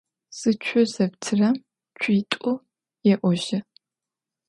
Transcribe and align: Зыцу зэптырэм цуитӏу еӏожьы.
Зыцу 0.37 0.81
зэптырэм 0.93 1.55
цуитӏу 1.99 2.53
еӏожьы. 3.13 3.59